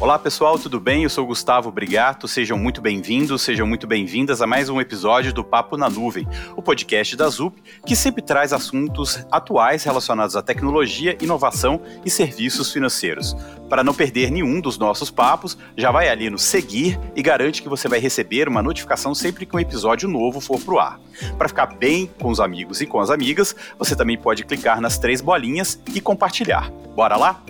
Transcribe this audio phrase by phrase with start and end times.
[0.00, 1.04] Olá pessoal, tudo bem?
[1.04, 5.44] Eu sou Gustavo Brigato, sejam muito bem-vindos, sejam muito bem-vindas a mais um episódio do
[5.44, 11.16] Papo na Nuvem, o podcast da ZUP, que sempre traz assuntos atuais relacionados à tecnologia,
[11.22, 13.36] inovação e serviços financeiros.
[13.70, 17.68] Para não perder nenhum dos nossos papos, já vai ali no seguir e garante que
[17.68, 21.00] você vai receber uma notificação sempre que um episódio novo for pro ar.
[21.38, 24.98] Para ficar bem com os amigos e com as amigas, você também pode clicar nas
[24.98, 26.68] três bolinhas e compartilhar.
[26.94, 27.40] Bora lá?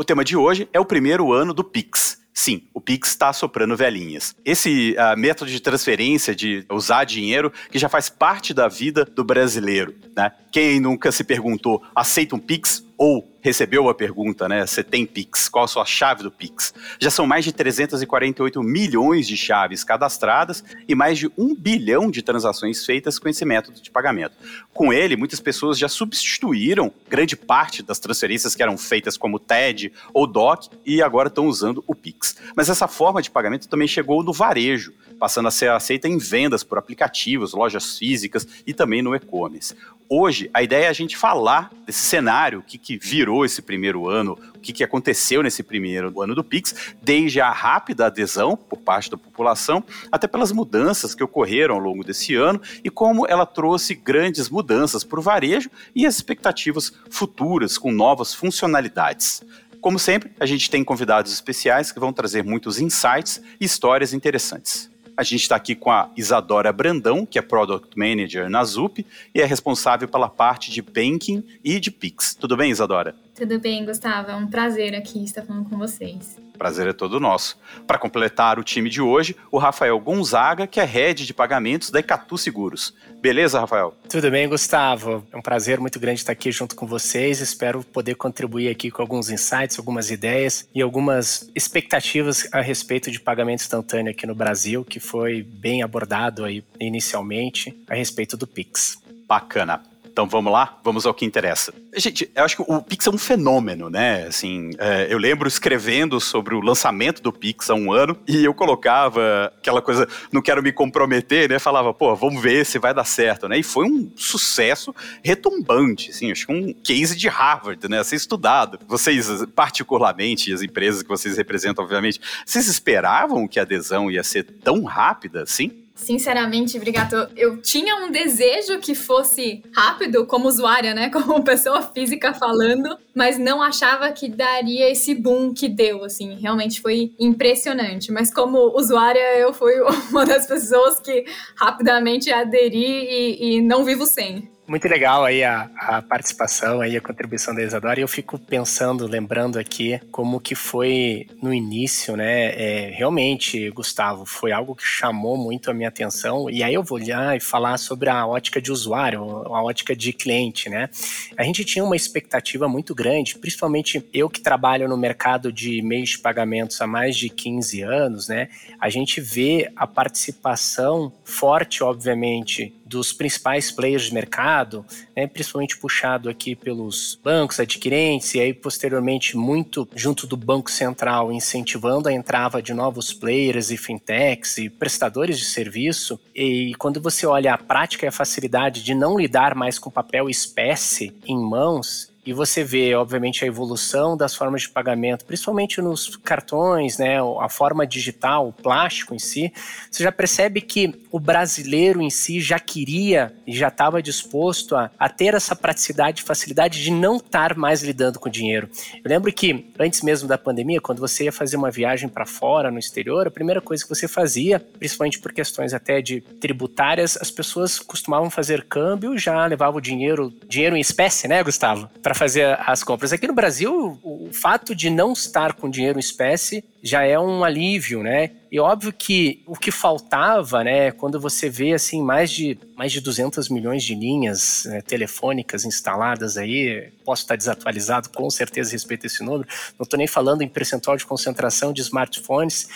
[0.00, 2.22] O tema de hoje é o primeiro ano do Pix.
[2.32, 4.34] Sim, o Pix está soprando velhinhas.
[4.42, 9.22] Esse uh, método de transferência, de usar dinheiro, que já faz parte da vida do
[9.22, 9.94] brasileiro.
[10.16, 10.32] Né?
[10.50, 12.82] Quem nunca se perguntou, aceita um Pix?
[13.02, 14.66] Ou recebeu a pergunta, né?
[14.66, 15.48] Você tem Pix?
[15.48, 16.74] Qual a sua chave do Pix?
[16.98, 22.20] Já são mais de 348 milhões de chaves cadastradas e mais de um bilhão de
[22.20, 24.34] transações feitas com esse método de pagamento.
[24.74, 29.94] Com ele, muitas pessoas já substituíram grande parte das transferências que eram feitas como TED
[30.12, 32.36] ou DOC e agora estão usando o Pix.
[32.54, 36.64] Mas essa forma de pagamento também chegou no varejo, passando a ser aceita em vendas
[36.64, 39.76] por aplicativos, lojas físicas e também no e-commerce.
[40.08, 44.08] Hoje, a ideia é a gente falar desse cenário, o que, que virou esse primeiro
[44.08, 48.78] ano, o que, que aconteceu nesse primeiro ano do Pix, desde a rápida adesão por
[48.78, 53.46] parte da população, até pelas mudanças que ocorreram ao longo desse ano e como ela
[53.46, 59.42] trouxe grandes mudanças para o varejo e as expectativas futuras com novas funcionalidades.
[59.80, 64.89] Como sempre, a gente tem convidados especiais que vão trazer muitos insights e histórias interessantes.
[65.20, 69.04] A gente está aqui com a Isadora Brandão, que é Product Manager na ZUP
[69.34, 72.34] e é responsável pela parte de Banking e de Pix.
[72.34, 73.14] Tudo bem, Isadora?
[73.40, 74.30] Tudo bem, Gustavo.
[74.30, 76.36] É um prazer aqui estar falando com vocês.
[76.58, 77.58] Prazer é todo nosso.
[77.86, 82.00] Para completar o time de hoje, o Rafael Gonzaga, que é head de pagamentos da
[82.00, 82.92] Icatu Seguros.
[83.18, 83.94] Beleza, Rafael?
[84.10, 85.24] Tudo bem, Gustavo.
[85.32, 87.40] É um prazer muito grande estar aqui junto com vocês.
[87.40, 93.18] Espero poder contribuir aqui com alguns insights, algumas ideias e algumas expectativas a respeito de
[93.18, 98.98] pagamento instantâneo aqui no Brasil, que foi bem abordado aí inicialmente a respeito do Pix.
[99.26, 99.89] Bacana.
[100.12, 101.72] Então vamos lá, vamos ao que interessa.
[101.96, 104.26] Gente, eu acho que o Pix é um fenômeno, né?
[104.26, 108.52] Assim, é, eu lembro escrevendo sobre o lançamento do Pix há um ano e eu
[108.52, 111.58] colocava aquela coisa, não quero me comprometer, né?
[111.58, 113.58] Falava, pô, vamos ver se vai dar certo, né?
[113.58, 118.00] E foi um sucesso retumbante, assim, acho que um case de Harvard, né?
[118.00, 118.78] A ser estudado.
[118.86, 124.44] Vocês, particularmente, as empresas que vocês representam, obviamente, vocês esperavam que a adesão ia ser
[124.44, 125.80] tão rápida assim?
[126.00, 131.10] Sinceramente, Brigato, eu tinha um desejo que fosse rápido como usuária, né?
[131.20, 136.34] Como pessoa física falando, mas não achava que daria esse boom que deu, assim.
[136.40, 138.10] Realmente foi impressionante.
[138.10, 139.74] Mas como usuária, eu fui
[140.10, 141.24] uma das pessoas que
[141.54, 147.00] rapidamente aderi e, e não vivo sem muito legal aí a, a, participação aí, a
[147.00, 147.98] contribuição da Isadora.
[147.98, 152.52] E eu fico pensando, lembrando aqui, como que foi no início, né?
[152.54, 156.48] É, realmente, Gustavo, foi algo que chamou muito a minha atenção.
[156.48, 159.20] E aí eu vou olhar e falar sobre a ótica de usuário,
[159.52, 160.88] a ótica de cliente, né?
[161.36, 166.10] A gente tinha uma expectativa muito grande, principalmente eu que trabalho no mercado de meios
[166.10, 168.48] de pagamentos há mais de 15 anos, né?
[168.78, 174.84] A gente vê a participação forte, obviamente, dos principais players de mercado,
[175.16, 181.30] né, principalmente puxado aqui pelos bancos adquirentes e aí posteriormente muito junto do Banco Central
[181.30, 186.18] incentivando a entrada de novos players e fintechs e prestadores de serviço.
[186.34, 190.28] E quando você olha a prática e a facilidade de não lidar mais com papel
[190.28, 196.16] espécie em mãos, e você vê, obviamente, a evolução das formas de pagamento, principalmente nos
[196.16, 199.52] cartões, né, a forma digital, o plástico em si,
[199.90, 204.90] você já percebe que o brasileiro em si já queria e já estava disposto a,
[204.98, 208.68] a, ter essa praticidade e facilidade de não estar mais lidando com dinheiro.
[209.02, 212.70] Eu lembro que antes mesmo da pandemia, quando você ia fazer uma viagem para fora,
[212.70, 217.30] no exterior, a primeira coisa que você fazia, principalmente por questões até de tributárias, as
[217.30, 221.88] pessoas costumavam fazer câmbio, já levavam o dinheiro, dinheiro em espécie, né, Gustavo?
[222.10, 223.12] Para fazer as compras.
[223.12, 227.44] Aqui no Brasil, o fato de não estar com dinheiro em espécie já é um
[227.44, 228.32] alívio, né?
[228.50, 233.00] E óbvio que o que faltava, né, quando você vê assim mais de mais de
[233.00, 239.02] 200 milhões de linhas né, telefônicas instaladas aí, posso estar desatualizado com certeza a respeito
[239.02, 239.48] desse número.
[239.78, 242.66] Não estou nem falando em percentual de concentração de smartphones.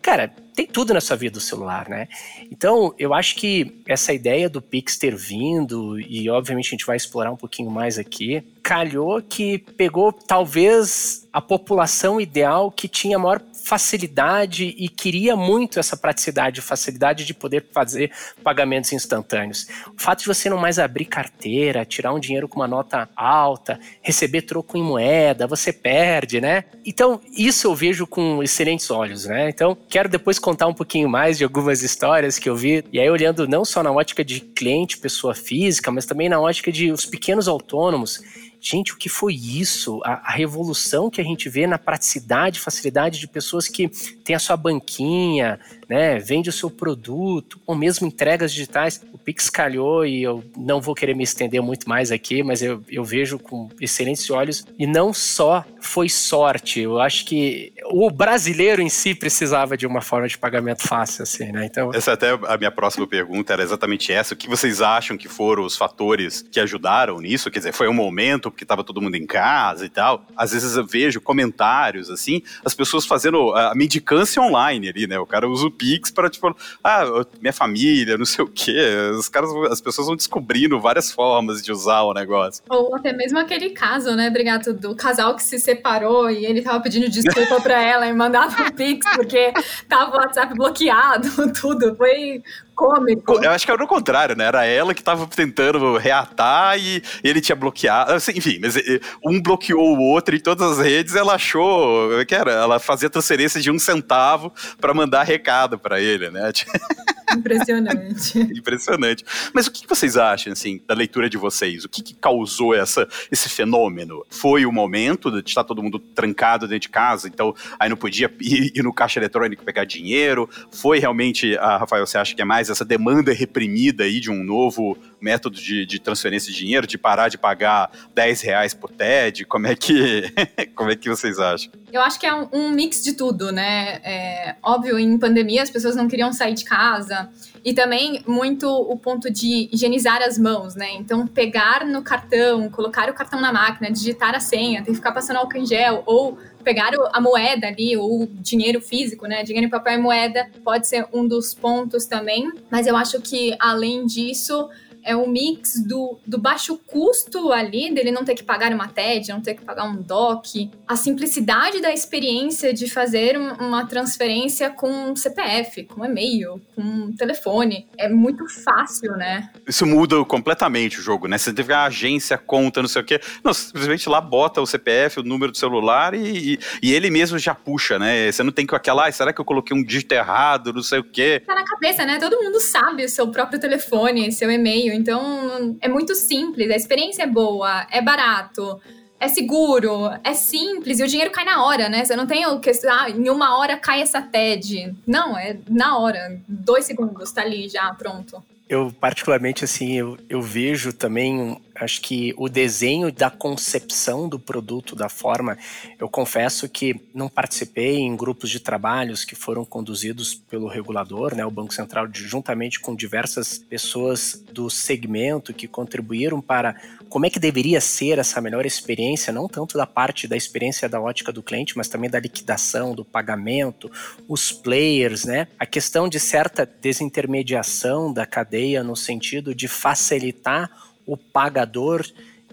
[0.00, 2.08] Cara, tem tudo nessa vida do celular, né?
[2.50, 6.96] Então, eu acho que essa ideia do Pix ter vindo, e obviamente a gente vai
[6.96, 13.42] explorar um pouquinho mais aqui, calhou que pegou talvez a população ideal que tinha maior
[13.64, 18.12] facilidade e queria muito essa praticidade, facilidade de poder fazer
[18.42, 19.66] pagamentos instantâneos.
[19.96, 23.80] O fato de você não mais abrir carteira, tirar um dinheiro com uma nota alta,
[24.02, 26.64] receber troco em moeda, você perde, né?
[26.84, 29.48] Então, isso eu vejo com excelentes olhos, né?
[29.48, 33.08] Então, quero depois contar um pouquinho mais de algumas histórias que eu vi, e aí
[33.08, 37.06] olhando não só na ótica de cliente, pessoa física, mas também na ótica de os
[37.06, 38.20] pequenos autônomos
[38.66, 40.00] Gente, o que foi isso?
[40.06, 43.88] A, a, revolução que a gente vê na praticidade, facilidade de pessoas que
[44.24, 49.02] têm a sua banquinha, né, vende o seu produto, ou mesmo entregas digitais.
[49.12, 52.82] O Pix calhou e eu não vou querer me estender muito mais aqui, mas eu,
[52.88, 54.64] eu vejo com excelentes olhos.
[54.78, 60.00] E não só foi sorte, eu acho que o brasileiro em si precisava de uma
[60.00, 61.66] forma de pagamento fácil, assim, né?
[61.66, 61.92] Então...
[61.92, 64.32] Essa é até a minha próxima pergunta era exatamente essa.
[64.32, 67.50] O que vocês acham que foram os fatores que ajudaram nisso?
[67.50, 70.24] Quer dizer, foi um momento porque estava todo mundo em casa e tal.
[70.36, 75.18] Às vezes eu vejo comentários, assim, as pessoas fazendo a mendicância online ali, né?
[75.18, 77.04] O cara usa o Pix para, tipo, ah,
[77.40, 79.10] minha família, não sei o quê.
[79.18, 82.62] Os caras, as pessoas vão descobrindo várias formas de usar o negócio.
[82.68, 86.80] Ou até mesmo aquele caso, né, Brigato, do casal que se separou e ele tava
[86.80, 89.52] pedindo desculpa pra ela e mandava um Pix porque
[89.88, 91.94] tava o WhatsApp bloqueado, tudo.
[91.96, 92.42] Foi
[92.74, 93.42] cômico.
[93.42, 94.44] Eu acho que era o contrário, né?
[94.44, 98.12] Era ela que tava tentando reatar e ele tinha bloqueado.
[98.12, 101.14] Assim, enfim, mas eh, um bloqueou o outro em todas as redes.
[101.14, 102.52] Ela achou é que era.
[102.52, 106.50] Ela fazia transferência de um centavo para mandar recado para ele, né?
[107.36, 108.38] Impressionante.
[108.38, 109.24] Impressionante.
[109.52, 111.84] Mas o que vocês acham, assim, da leitura de vocês?
[111.84, 114.24] O que, que causou essa, esse fenômeno?
[114.28, 118.32] Foi o momento de estar todo mundo trancado dentro de casa, então aí não podia
[118.40, 120.48] ir, ir no caixa eletrônico pegar dinheiro?
[120.70, 124.42] Foi realmente, a Rafael, você acha que é mais essa demanda reprimida aí de um
[124.42, 129.44] novo método de, de transferência de dinheiro, de parar de pagar 10 reais por TED?
[129.44, 130.32] Como é que,
[130.74, 131.72] como é que vocês acham?
[131.92, 134.00] Eu acho que é um, mix de tudo, né?
[134.02, 137.28] É, óbvio, em pandemia as pessoas não queriam sair de casa.
[137.64, 140.92] E também muito o ponto de higienizar as mãos, né?
[140.94, 145.12] Então, pegar no cartão, colocar o cartão na máquina, digitar a senha, tem que ficar
[145.12, 149.42] passando álcool em gel, ou pegar a moeda ali, ou dinheiro físico, né?
[149.44, 152.50] Dinheiro em papel e moeda pode ser um dos pontos também.
[152.70, 154.68] Mas eu acho que, além disso,
[155.04, 159.28] é um mix do, do baixo custo ali, dele não ter que pagar uma TED,
[159.28, 165.14] não ter que pagar um DOC, a simplicidade da experiência de fazer uma transferência com
[165.14, 167.86] CPF, com e-mail, com telefone.
[167.98, 169.50] É muito fácil, né?
[169.66, 171.38] Isso muda completamente o jogo, né?
[171.38, 173.20] Você teve a agência, conta, não sei o quê.
[173.42, 177.38] Não, simplesmente lá bota o CPF, o número do celular e, e, e ele mesmo
[177.38, 178.30] já puxa, né?
[178.30, 180.98] Você não tem que aquela, ah, será que eu coloquei um dígito errado, não sei
[180.98, 181.42] o quê.
[181.46, 182.18] Tá na cabeça, né?
[182.18, 184.93] Todo mundo sabe o seu próprio telefone, seu e-mail.
[184.94, 188.80] Então, é muito simples, a experiência é boa, é barato,
[189.18, 192.04] é seguro, é simples e o dinheiro cai na hora, né?
[192.04, 194.94] Você não tem o que, ah, em uma hora cai essa TED.
[195.06, 198.42] Não, é na hora, dois segundos, tá ali já, pronto.
[198.68, 204.94] Eu, particularmente, assim, eu, eu vejo também, acho que o desenho da concepção do produto,
[204.94, 205.58] da forma,
[205.98, 211.44] eu confesso que não participei em grupos de trabalhos que foram conduzidos pelo regulador, né,
[211.44, 216.76] o Banco Central, juntamente com diversas pessoas do segmento que contribuíram para
[217.08, 221.00] como é que deveria ser essa melhor experiência, não tanto da parte da experiência da
[221.00, 223.90] ótica do cliente, mas também da liquidação, do pagamento,
[224.28, 225.48] os players, né?
[225.58, 230.70] A questão de certa desintermediação da cadeia no sentido de facilitar
[231.06, 232.04] o pagador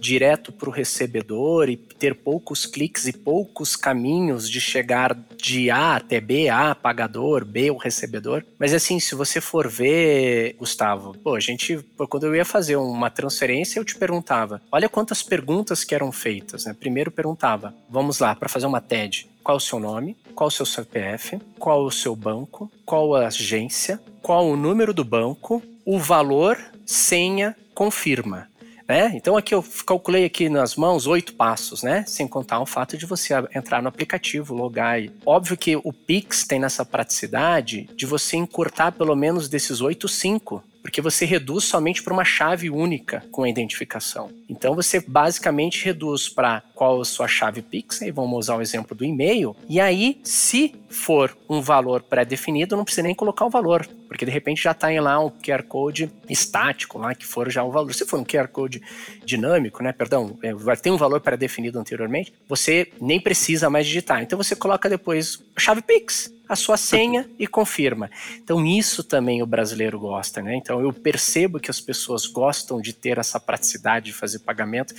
[0.02, 5.96] direto para o recebedor e ter poucos cliques e poucos caminhos de chegar de A
[5.98, 8.44] até B, A, pagador, B, o recebedor.
[8.58, 13.12] Mas assim, se você for ver, Gustavo, pô, a gente, quando eu ia fazer uma
[13.12, 16.76] transferência, eu te perguntava, olha quantas perguntas que eram feitas, né?
[16.78, 20.66] Primeiro perguntava, vamos lá, para fazer uma TED, qual o seu nome, qual o seu
[20.66, 26.58] CPF, qual o seu banco, qual a agência, qual o número do banco, o valor,
[26.86, 28.51] senha, confirma.
[28.92, 29.14] Né?
[29.16, 32.04] Então aqui eu calculei aqui nas mãos oito passos, né?
[32.06, 35.02] Sem contar o fato de você entrar no aplicativo, logar.
[35.02, 35.10] E...
[35.26, 40.62] Óbvio que o Pix tem nessa praticidade de você encurtar pelo menos desses oito, cinco
[40.82, 44.30] porque você reduz somente para uma chave única com a identificação.
[44.50, 48.98] Então você basicamente reduz para qual a sua chave Pix, e vamos usar o exemplo
[48.98, 53.88] do e-mail, e aí se for um valor pré-definido, não precisa nem colocar o valor,
[54.08, 57.72] porque de repente já está lá um QR Code estático lá, que for já o
[57.72, 57.94] valor.
[57.94, 58.82] Se for um QR Code
[59.24, 64.24] dinâmico, né, perdão, é, vai ter um valor pré-definido anteriormente, você nem precisa mais digitar.
[64.24, 68.12] Então você coloca depois a chave Pix, a sua senha e confirma.
[68.44, 70.54] Então isso também o brasileiro gosta, né?
[70.56, 74.94] Então eu percebo que as pessoas gostam de ter essa praticidade de fazer pagamento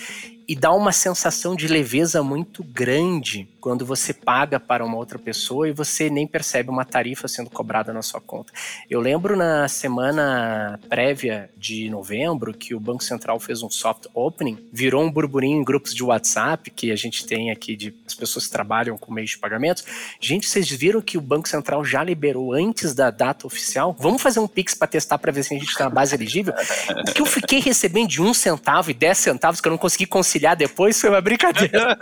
[0.49, 5.69] e dá uma sensação de leveza muito grande quando você paga para uma outra pessoa
[5.69, 8.53] e você nem percebe uma tarifa sendo cobrada na sua conta.
[8.91, 14.59] Eu lembro na semana prévia de novembro que o Banco Central fez um soft opening,
[14.73, 18.47] virou um burburinho em grupos de WhatsApp que a gente tem aqui de as pessoas
[18.47, 19.85] que trabalham com meios de pagamentos.
[20.21, 23.95] Gente, vocês viram que o Banco Central já liberou antes da data oficial?
[23.97, 26.53] Vamos fazer um Pix para testar para ver se a gente está na base elegível?
[27.15, 30.57] Que eu fiquei recebendo de um centavo e dez centavos que eu não consegui conciliar
[30.57, 31.97] depois foi uma brincadeira.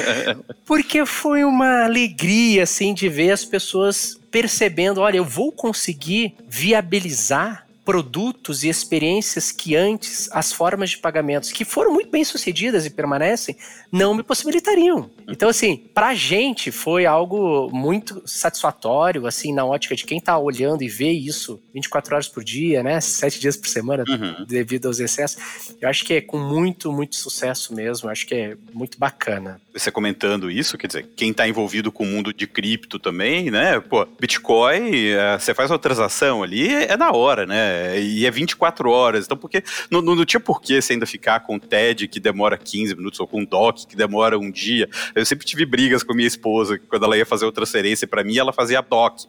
[0.64, 7.66] Porque foi uma alegria, assim, de ver as pessoas percebendo: olha, eu vou conseguir viabilizar
[7.84, 12.90] produtos e experiências que antes as formas de pagamentos que foram muito bem sucedidas e
[12.90, 13.56] permanecem
[13.90, 15.10] não me possibilitariam.
[15.28, 20.82] Então assim, pra gente foi algo muito satisfatório assim na ótica de quem tá olhando
[20.82, 24.44] e vê isso 24 horas por dia, né, sete dias por semana uhum.
[24.46, 25.42] devido aos excessos.
[25.80, 29.60] Eu acho que é com muito, muito sucesso mesmo, eu acho que é muito bacana.
[29.72, 33.80] Você comentando isso, quer dizer, quem tá envolvido com o mundo de cripto também, né?
[33.80, 37.71] Pô, Bitcoin, é, você faz uma transação ali, é na hora, né?
[38.00, 39.24] E é 24 horas.
[39.24, 42.20] Então, porque não, não, não tinha por que você ainda ficar com o TED que
[42.20, 44.88] demora 15 minutos ou com o DOC que demora um dia.
[45.14, 48.36] Eu sempre tive brigas com minha esposa quando ela ia fazer uma transferência para mim,
[48.36, 49.26] ela fazia DOC.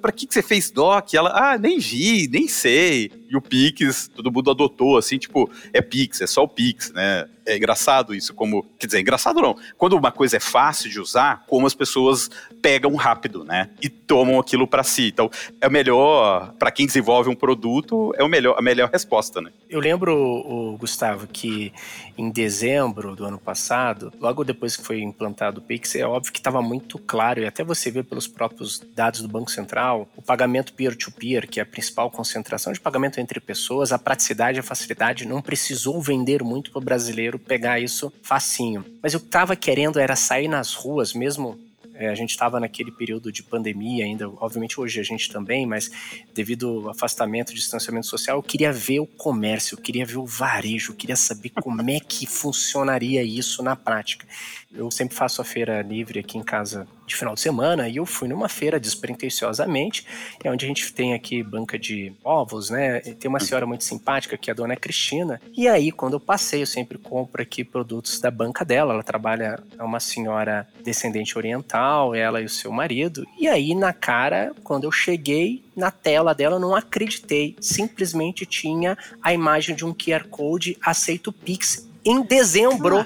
[0.00, 1.14] Para que, que você fez DOC?
[1.14, 3.10] Ela, ah, nem vi, nem sei.
[3.28, 7.26] E o Pix, todo mundo adotou assim, tipo, é Pix, é só o Pix, né?
[7.52, 8.64] É engraçado isso, como.
[8.78, 9.56] Quer dizer, engraçado não.
[9.76, 12.30] Quando uma coisa é fácil de usar, como as pessoas
[12.62, 13.70] pegam rápido, né?
[13.82, 15.08] E tomam aquilo para si.
[15.08, 15.30] Então,
[15.60, 19.50] é o melhor, para quem desenvolve um produto, é o melhor, a melhor resposta, né?
[19.68, 21.72] Eu lembro, o Gustavo, que
[22.18, 26.38] em dezembro do ano passado, logo depois que foi implantado o Pix, é óbvio que
[26.38, 30.72] estava muito claro, e até você vê pelos próprios dados do Banco Central, o pagamento
[30.74, 35.26] peer-to-peer, -peer, que é a principal concentração de pagamento entre pessoas, a praticidade a facilidade
[35.26, 38.84] não precisou vender muito para o brasileiro pegar isso facinho.
[39.02, 41.58] Mas eu tava querendo era sair nas ruas, mesmo
[42.00, 45.90] é, a gente estava naquele período de pandemia ainda, obviamente hoje a gente também, mas
[46.34, 50.92] devido ao afastamento, distanciamento social, eu queria ver o comércio, eu queria ver o varejo,
[50.92, 54.26] eu queria saber como é que funcionaria isso na prática.
[54.72, 58.06] Eu sempre faço a feira livre aqui em casa de final de semana e eu
[58.06, 60.06] fui numa feira despretensiosamente,
[60.44, 63.00] é onde a gente tem aqui banca de ovos, né?
[63.00, 65.40] Tem uma senhora muito simpática que é a dona Cristina.
[65.56, 68.94] E aí, quando eu passei, eu sempre compro aqui produtos da banca dela.
[68.94, 73.26] Ela trabalha, é uma senhora descendente oriental, ela e o seu marido.
[73.36, 77.56] E aí, na cara, quando eu cheguei, na tela dela, eu não acreditei.
[77.60, 83.04] Simplesmente tinha a imagem de um QR Code aceito Pix em dezembro.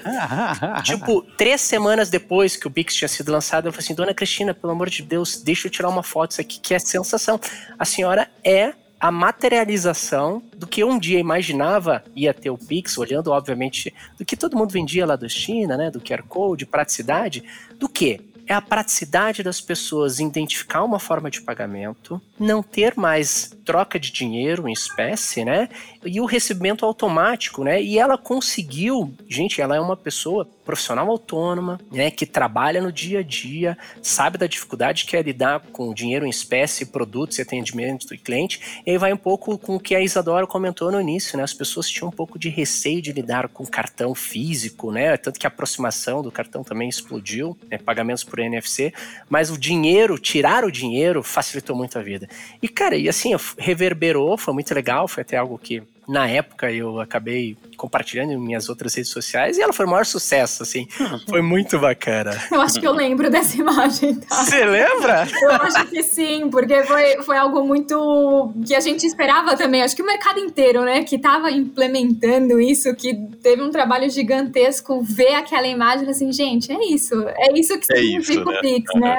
[0.83, 4.53] tipo, três semanas depois que o Pix tinha sido lançado, eu falei assim: Dona Cristina,
[4.53, 7.39] pelo amor de Deus, deixa eu tirar uma foto, isso aqui que é sensação.
[7.77, 13.31] A senhora é a materialização do que um dia imaginava ia ter o Pix, olhando,
[13.31, 15.91] obviamente, do que todo mundo vendia lá da China, né?
[15.91, 17.43] Do QR Code, praticidade,
[17.77, 18.21] do que?
[18.47, 24.11] É a praticidade das pessoas identificar uma forma de pagamento, não ter mais troca de
[24.11, 25.69] dinheiro em espécie, né?
[26.05, 27.81] E o recebimento automático, né?
[27.81, 33.19] E ela conseguiu, gente, ela é uma pessoa profissional autônoma, né, que trabalha no dia
[33.19, 38.07] a dia, sabe da dificuldade que é lidar com dinheiro em espécie, produtos e atendimento
[38.07, 41.37] do cliente, e aí vai um pouco com o que a Isadora comentou no início,
[41.37, 45.39] né, as pessoas tinham um pouco de receio de lidar com cartão físico, né, tanto
[45.39, 48.91] que a aproximação do cartão também explodiu, né, pagamentos por NFC,
[49.29, 52.27] mas o dinheiro, tirar o dinheiro, facilitou muito a vida.
[52.61, 56.99] E, cara, e assim, reverberou, foi muito legal, foi até algo que na época eu
[56.99, 60.87] acabei compartilhando em minhas outras redes sociais e ela foi o maior sucesso, assim.
[61.29, 62.31] Foi muito bacana.
[62.51, 64.43] Eu acho que eu lembro dessa imagem, tá?
[64.43, 65.27] Você lembra?
[65.41, 69.81] Eu acho que sim, porque foi, foi algo muito que a gente esperava também.
[69.81, 75.01] Acho que o mercado inteiro, né, que estava implementando isso, que teve um trabalho gigantesco,
[75.03, 77.15] ver aquela imagem assim, gente, é isso.
[77.27, 79.15] É isso que é significa o Pix, né?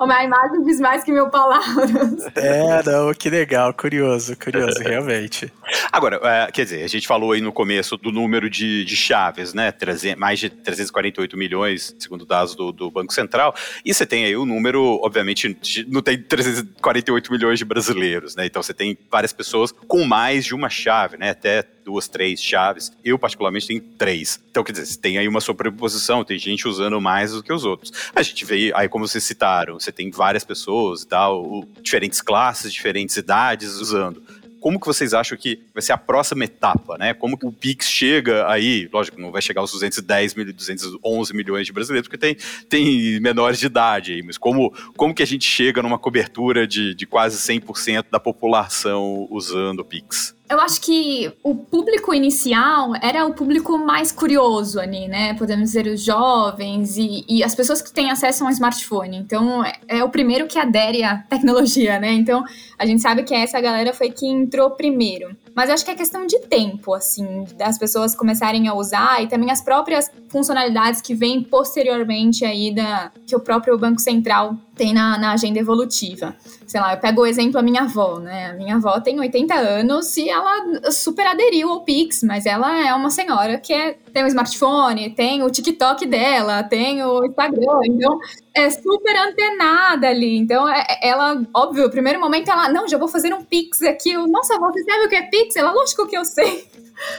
[0.14, 2.24] A imagem diz mais que mil palavras.
[2.36, 5.52] É, não, que legal, curioso, curioso, realmente.
[5.92, 9.54] Agora, é, quer dizer, a gente falou aí no começo do número de, de chaves,
[9.54, 9.72] né?
[10.16, 13.54] mais de 348 milhões, segundo dados do, do Banco Central.
[13.84, 15.56] E você tem aí o número, obviamente,
[15.88, 18.46] não tem 348 milhões de brasileiros, né?
[18.46, 21.30] Então você tem várias pessoas com mais de uma chave, né?
[21.30, 22.90] Até duas, três chaves.
[23.04, 24.40] Eu, particularmente, tenho três.
[24.50, 27.92] Então, quer dizer, tem aí uma sobreposição, tem gente usando mais do que os outros.
[28.14, 32.72] A gente vê, aí como vocês citaram, você tem várias pessoas e tal, diferentes classes,
[32.72, 34.22] diferentes idades usando
[34.64, 37.12] como que vocês acham que vai ser a próxima etapa, né?
[37.12, 41.66] Como que o Pix chega aí, lógico, não vai chegar aos 210 mil, 211 milhões
[41.66, 42.34] de brasileiros, porque tem,
[42.66, 46.94] tem menores de idade aí, mas como, como que a gente chega numa cobertura de,
[46.94, 50.34] de quase 100% da população usando o Pix?
[50.48, 55.32] Eu acho que o público inicial era o público mais curioso ali, né?
[55.34, 59.16] Podemos dizer os jovens e, e as pessoas que têm acesso a um smartphone.
[59.16, 62.12] Então, é, é, o primeiro que adere à tecnologia, né?
[62.12, 62.44] Então,
[62.78, 65.34] a gente sabe que essa galera foi que entrou primeiro.
[65.54, 69.50] Mas acho que é questão de tempo, assim, das pessoas começarem a usar e também
[69.50, 75.16] as próprias funcionalidades que vêm posteriormente aí da que o próprio Banco Central tem na,
[75.16, 76.34] na agenda evolutiva.
[76.66, 78.50] Sei lá, eu pego o exemplo a minha avó, né?
[78.50, 82.92] A minha avó tem 80 anos e ela super aderiu ao Pix, mas ela é
[82.92, 88.18] uma senhora que é, tem um smartphone, tem o TikTok dela, tem o Instagram, então
[88.54, 90.36] é super antenada ali.
[90.36, 93.82] Então, é, é, ela, óbvio, no primeiro momento ela, não, já vou fazer um Pix
[93.82, 94.12] aqui.
[94.12, 95.56] Eu, Nossa, você sabe o que é Pix?
[95.56, 96.64] Ela, lógico que eu sei.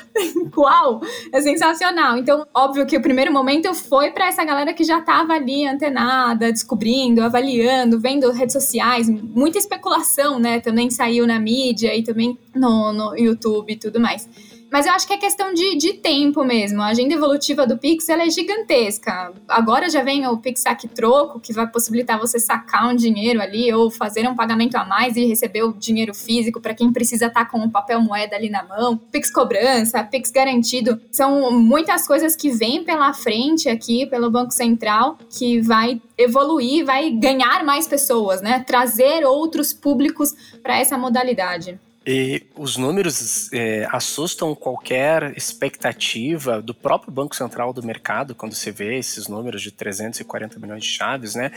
[0.53, 1.01] Qual?
[1.33, 2.17] É sensacional.
[2.17, 6.51] Então, óbvio que o primeiro momento foi para essa galera que já estava ali antenada,
[6.51, 10.61] descobrindo, avaliando, vendo redes sociais, muita especulação, né?
[10.61, 14.29] Também saiu na mídia e também no, no YouTube e tudo mais.
[14.71, 16.81] Mas eu acho que é questão de, de tempo mesmo.
[16.81, 19.33] A agenda evolutiva do Pix é gigantesca.
[19.47, 23.71] Agora já vem o Pix Saque Troco, que vai possibilitar você sacar um dinheiro ali
[23.73, 27.45] ou fazer um pagamento a mais e receber o dinheiro físico para quem precisa estar
[27.45, 28.97] tá com o papel moeda ali na mão.
[29.11, 30.99] Pix Cobrança, Pix Garantido.
[31.11, 37.11] São muitas coisas que vêm pela frente aqui pelo Banco Central que vai evoluir, vai
[37.11, 38.63] ganhar mais pessoas, né?
[38.65, 41.79] Trazer outros públicos para essa modalidade.
[42.05, 48.71] E os números é, assustam qualquer expectativa do próprio Banco Central do mercado quando você
[48.71, 51.51] vê esses números de 340 milhões de chaves, né?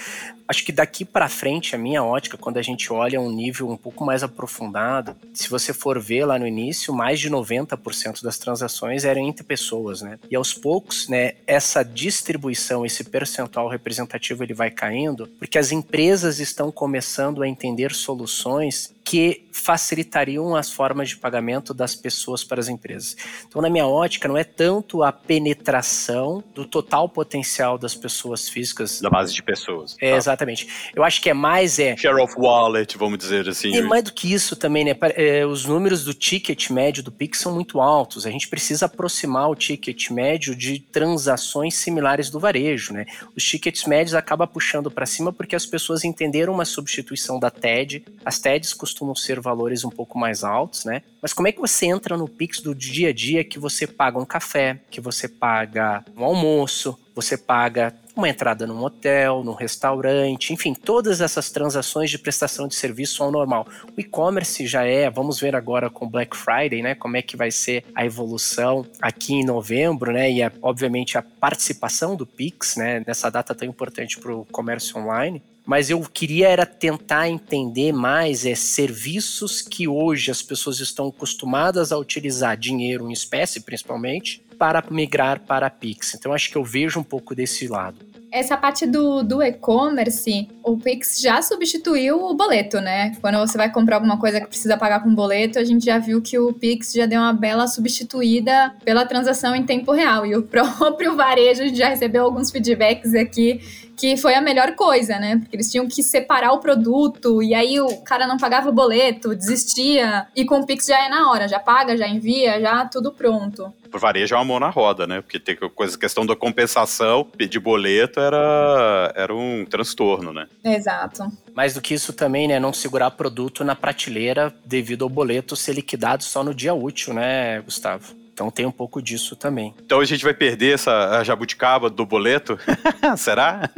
[0.47, 3.77] Acho que daqui para frente, a minha ótica, quando a gente olha um nível um
[3.77, 9.05] pouco mais aprofundado, se você for ver lá no início, mais de 90% das transações
[9.05, 10.19] eram entre pessoas, né?
[10.31, 16.41] E aos poucos, né, essa distribuição, esse percentual representativo, ele vai caindo, porque as empresas
[16.41, 22.69] estão começando a entender soluções que facilitariam as formas de pagamento das pessoas para as
[22.69, 23.17] empresas.
[23.47, 29.01] Então, na minha ótica, não é tanto a penetração do total potencial das pessoas físicas.
[29.01, 29.97] Da base de pessoas.
[29.99, 30.17] É, tá.
[30.19, 30.69] Exatamente.
[30.95, 31.79] Eu acho que é mais.
[31.79, 33.75] É, Share of wallet, vamos dizer assim.
[33.75, 34.95] É mais do que isso também, né?
[35.17, 38.27] É, os números do ticket médio do Pix são muito altos.
[38.27, 43.07] A gente precisa aproximar o ticket médio de transações similares do varejo, né?
[43.35, 48.05] Os tickets médios acabam puxando para cima porque as pessoas entenderam uma substituição da TED.
[48.25, 51.03] As TEDs costumam costumam ser valores um pouco mais altos, né?
[51.23, 54.19] Mas como é que você entra no Pix do dia a dia que você paga
[54.19, 60.53] um café, que você paga um almoço, você paga uma entrada num hotel, num restaurante,
[60.53, 63.67] enfim, todas essas transações de prestação de serviço ao normal.
[63.97, 67.51] O e-commerce já é, vamos ver agora com Black Friday, né, como é que vai
[67.51, 73.03] ser a evolução aqui em novembro, né, e a, obviamente a participação do Pix, né,
[73.07, 78.47] nessa data tão importante para o comércio online mas eu queria era tentar entender mais
[78.47, 84.83] é, serviços que hoje as pessoas estão acostumadas a utilizar dinheiro em espécie, principalmente, para
[84.91, 86.15] migrar para a Pix.
[86.15, 88.09] Então acho que eu vejo um pouco desse lado.
[88.31, 93.17] Essa parte do, do e-commerce, o Pix já substituiu o boleto, né?
[93.23, 96.21] Quando você vai comprar alguma coisa que precisa pagar com boleto, a gente já viu
[96.21, 100.27] que o Pix já deu uma bela substituída pela transação em tempo real.
[100.27, 103.63] E o próprio varejo, a gente já recebeu alguns feedbacks aqui
[103.99, 105.39] que foi a melhor coisa, né?
[105.39, 109.35] Porque eles tinham que separar o produto e aí o cara não pagava o boleto,
[109.35, 110.29] desistia.
[110.37, 113.73] E com o Pix já é na hora, já paga, já envia, já tudo pronto.
[113.91, 115.21] Por varejo é uma mão na roda, né?
[115.21, 120.47] Porque tem coisa, questão da compensação, pedir boleto era, era um transtorno, né?
[120.65, 121.25] Exato.
[121.55, 122.61] Mais do que isso também, né?
[122.61, 127.61] Não segurar produto na prateleira devido ao boleto ser liquidado só no dia útil, né,
[127.61, 128.15] Gustavo?
[128.39, 129.75] Então tem um pouco disso também.
[129.85, 132.57] Então a gente vai perder essa jabuticaba do boleto?
[133.19, 133.69] Será?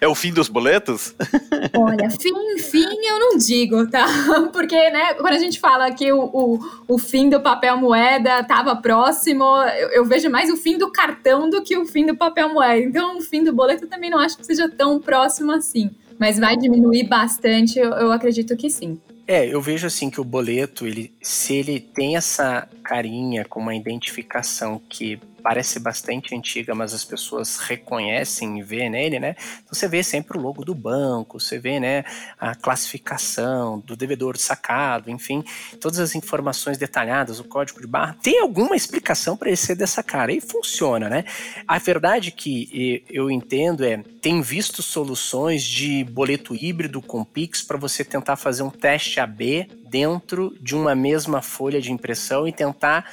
[0.00, 1.14] É o fim dos boletos?
[1.76, 4.06] Olha, fim, fim eu não digo, tá?
[4.54, 6.58] Porque, né, quando a gente fala que o, o,
[6.88, 9.44] o fim do papel moeda estava próximo,
[9.78, 12.80] eu, eu, vejo mais o fim do cartão do que o fim do papel moeda.
[12.80, 15.90] Então o fim do boleto também não acho que seja tão próximo assim.
[16.18, 18.98] Mas vai diminuir bastante, eu, eu acredito que sim.
[19.32, 23.76] É, eu vejo assim que o boleto, ele, se ele tem essa carinha com uma
[23.76, 29.34] identificação que parece bastante antiga, mas as pessoas reconhecem e vê nele, né?
[29.62, 32.04] Então você vê sempre o logo do banco, você vê, né,
[32.38, 35.44] a classificação do devedor sacado, enfim,
[35.80, 38.16] todas as informações detalhadas, o código de barra.
[38.22, 41.24] Tem alguma explicação para ele ser dessa cara e funciona, né?
[41.66, 47.78] A verdade que eu entendo é, tem visto soluções de boleto híbrido com Pix para
[47.78, 53.10] você tentar fazer um teste AB dentro de uma mesma folha de impressão e tentar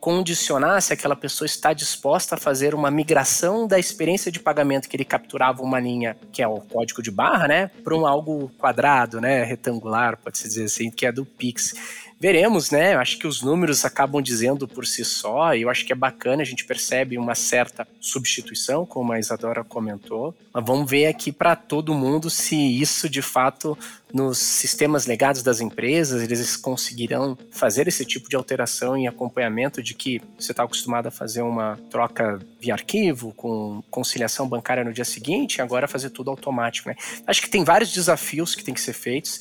[0.00, 4.96] condicionar se aquela pessoa está disposta a fazer uma migração da experiência de pagamento que
[4.96, 9.20] ele capturava uma linha, que é o código de barra, né, para um algo quadrado,
[9.20, 11.74] né, retangular, pode-se dizer assim, que é do Pix
[12.20, 12.94] veremos, né?
[12.94, 15.96] Eu acho que os números acabam dizendo por si só, e eu acho que é
[15.96, 20.36] bacana, a gente percebe uma certa substituição, como a Isadora comentou.
[20.52, 23.76] Mas vamos ver aqui para todo mundo se isso de fato
[24.12, 29.94] nos sistemas legados das empresas, eles conseguirão fazer esse tipo de alteração e acompanhamento de
[29.94, 35.04] que você está acostumado a fazer uma troca via arquivo, com conciliação bancária no dia
[35.04, 36.88] seguinte, agora fazer tudo automático.
[36.88, 36.96] Né?
[37.26, 39.40] Acho que tem vários desafios que têm que ser feitos.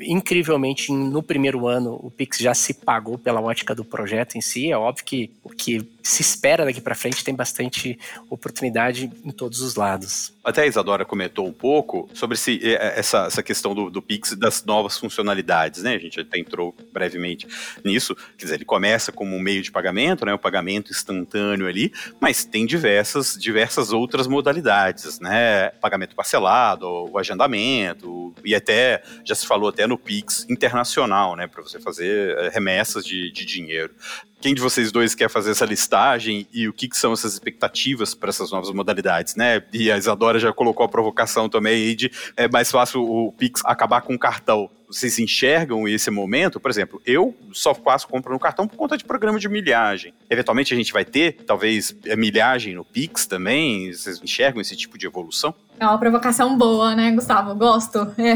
[0.00, 4.70] Incrivelmente, no primeiro ano, o Pix já se pagou pela ótica do projeto em si.
[4.70, 7.98] É óbvio que o que se espera daqui para frente tem bastante
[8.30, 10.32] oportunidade em todos os lados.
[10.44, 14.64] Até a Isadora comentou um pouco sobre se, essa, essa questão do, do Pix das
[14.64, 15.94] novas funcionalidades, né?
[15.94, 17.46] A gente até entrou brevemente
[17.84, 18.14] nisso.
[18.36, 20.32] Quer dizer, ele começa como um meio de pagamento, né?
[20.32, 25.70] O pagamento instantâneo ali, mas tem diversas, diversas outras modalidades, né?
[25.80, 31.46] Pagamento parcelado, o agendamento, e até, já se falou até no Pix internacional, né?
[31.46, 33.94] Para você fazer eh, remessas de, de dinheiro.
[34.40, 38.14] Quem de vocês dois quer fazer essa listagem e o que, que são essas expectativas
[38.14, 39.62] para essas novas modalidades, né?
[39.72, 43.62] E a Isadora já colocou a provocação também aí de é mais fácil o Pix
[43.64, 46.60] acabar com o cartão vocês enxergam esse momento?
[46.60, 50.14] Por exemplo, eu só faço compra no cartão por conta de programa de milhagem.
[50.30, 53.92] Eventualmente a gente vai ter, talvez, milhagem no Pix também.
[53.92, 55.54] Vocês enxergam esse tipo de evolução?
[55.78, 57.54] É uma provocação boa, né, Gustavo?
[57.54, 57.98] Gosto.
[58.16, 58.34] É.